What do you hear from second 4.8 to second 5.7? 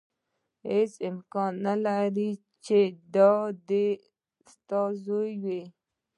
زوی وي.